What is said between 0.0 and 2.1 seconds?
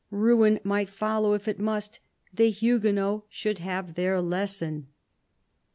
Ruin might follow, if it must: